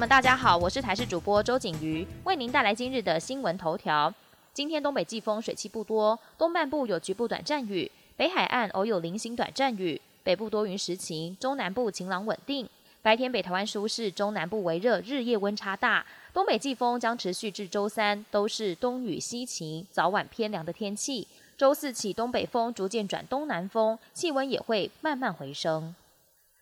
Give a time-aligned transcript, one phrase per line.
[0.00, 4.10] 们，大家好，我是台视主播周景瑜，为您带来今日的新闻头条。
[4.54, 12.66] 今天东北季风水汽不多，东半部有局部短暂雨，北海岸偶有零星短暂雨，北部多云时晴，中南部晴朗稳定。
[13.02, 16.06] 白天北台湾舒适，中南部为热，日夜温差大。
[16.32, 21.28] 东北季风将持续至周三，都是东雨西晴，早晚偏凉的天气。
[21.58, 25.94] 周四起，东北风逐渐转东南风，气温也会慢慢回升。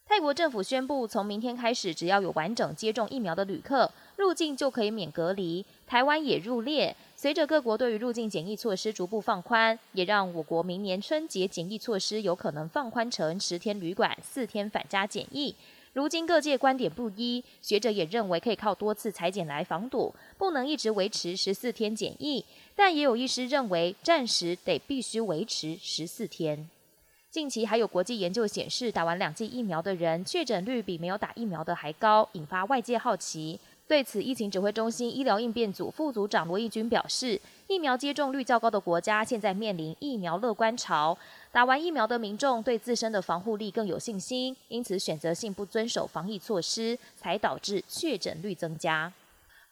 [0.08, 5.62] 泰国政府宣布，从明天开始，只要有完整接种疫苗的旅客入境，就可以免隔离。
[5.86, 6.96] 台湾也入列。
[7.14, 15.54] 随着各国对于入境检疫措施逐步放宽，也让我国明年春节检疫措施有可能放宽成十天旅馆、四天返家检疫。
[15.92, 22.42] 如今各界观点不一，学者也认为可以靠多次裁剪来防堵，不能一直维持十四天检疫。
[22.74, 26.70] 但也有医师认为，暂时得必须维持十四天。
[27.30, 33.60] 近期还有国际研究显示，打完两剂疫苗的人确诊率比没有打疫苗的还高，引发外界好奇。
[33.86, 41.16] 对此，疫情指挥中心医疗应变组副组长罗义军表示，疫苗接种率较高的国家现在面临疫苗乐观潮，
[41.52, 49.12] 打完疫苗的民众对自身的防护力更有信心，因此选择性不遵守防疫措施，才导致确诊率增加。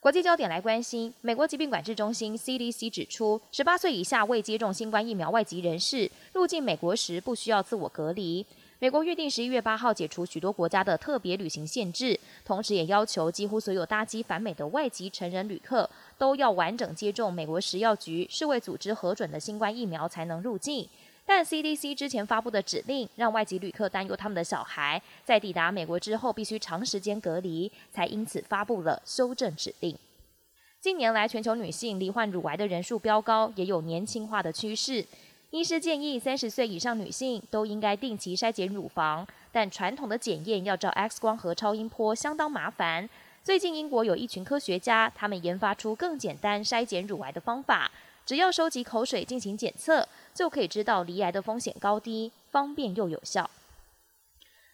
[0.07, 8.47] 国际焦点来关心，美国疾病管制中心 CDC 指出，十八岁以下未接种新冠疫苗外籍人士入境美国时不需要自我隔离。
[8.79, 20.89] 美国预定十一月八号解除许多国家的特别旅行限制，同时也要求几乎所有搭机返美的外籍成人旅客都要完整接种美国食药局世卫组织核准的新冠疫苗才能入境。
[21.29, 29.99] 但 CDC 之前发布的指令让外籍旅客担忧他们的小孩在抵达美国之后必须长时间隔离，才因此发布了修正指令。
[30.81, 35.05] 近年来，全球女性罹患乳癌的人数飙高，也有年轻化的趋势。
[35.51, 43.09] 医师建议，三十岁以上女性都应该定期筛检乳房，但传统的检验要照 X 光和超音波，相当麻烦。
[43.43, 47.91] 最近，英国有一群科学家，他们研发出更简单筛检乳癌的方法，
[48.25, 50.06] 只要收集口水进行检测，
[50.37, 53.49] 就可以知道罹癌的风险高低，方便又有效。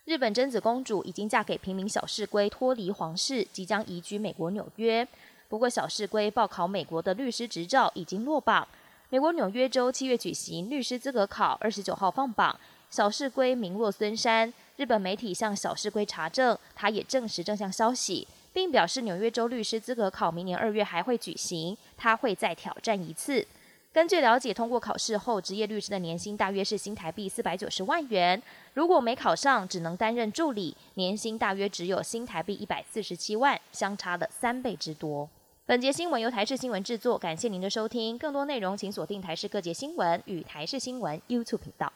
[0.04, 5.06] 日本贞子公主已经嫁给平民小市龟，脱离皇室，即将移居美国纽约。
[5.48, 8.66] 不过，小市龟报考美国的律师执照已经落榜。
[9.10, 12.58] 美国纽约州七月举行律师资格考，二十九号放榜。
[12.90, 14.52] 小市龟名落孙山。
[14.76, 23.46] 日本媒体向小市龟查证，他也证实这项消息，并表示纽约州律师资格考明年二月还会举行，他会再挑战一次。
[23.92, 28.42] 根据了解，通过考试后，职业律师的年薪大约是新台币四百九十万元。
[28.72, 35.28] 如果没考上，只能担任助理，年薪大约只有新台币一百四十七万，相差了三倍之多。
[35.66, 38.16] 本节新闻由台视新闻制作，感谢您的收听。
[38.16, 41.92] 更多内容请锁定台视各节新闻与台视新闻 YouTube 频道。